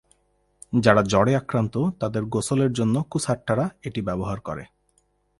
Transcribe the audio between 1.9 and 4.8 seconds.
তাদের গোসলের জন্য কুসহাট্টারা এটি ব্যবহার করে।